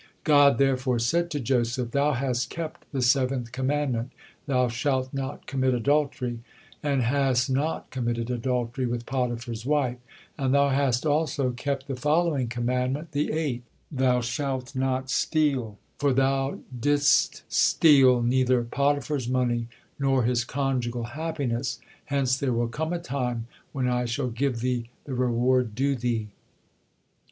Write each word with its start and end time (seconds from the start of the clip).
God 0.23 0.57
therefore 0.57 0.97
said 0.97 1.29
to 1.29 1.39
Joseph: 1.39 1.91
"Thou 1.91 2.13
hast 2.13 2.49
kept 2.49 2.91
the 2.91 3.03
seventh 3.03 3.51
commandment, 3.51 4.09
'Thou 4.47 4.67
shalt 4.69 5.13
not 5.13 5.45
commit 5.45 5.75
adultery,' 5.75 6.39
and 6.81 7.03
has 7.03 7.47
not 7.51 7.91
committed 7.91 8.31
adultery 8.31 8.87
with 8.87 9.05
Potiphar's 9.05 9.63
wife; 9.63 9.99
and 10.39 10.55
thou 10.55 10.69
hast 10.69 11.05
also 11.05 11.51
kept 11.51 11.85
the 11.85 11.95
following 11.95 12.47
commandment, 12.47 13.11
the 13.11 13.31
eighth, 13.31 13.61
'Thou 13.91 14.21
shalt 14.21 14.75
not 14.75 15.11
steal,' 15.11 15.77
for 15.99 16.11
thou 16.13 16.57
didst 16.79 17.43
still 17.47 18.23
neither 18.23 18.63
Potiphar's 18.63 19.29
money 19.29 19.67
nor 19.99 20.23
his 20.23 20.43
conjugal 20.43 21.03
happiness, 21.13 21.79
hence 22.05 22.35
there 22.39 22.53
will 22.53 22.67
come 22.69 22.91
a 22.91 22.97
time 22.97 23.45
when 23.71 23.87
I 23.87 24.05
shall 24.05 24.31
give 24.31 24.61
thee 24.61 24.89
the 25.05 25.13
reward 25.13 25.75
due 25.75 25.95
thee. 25.95 26.29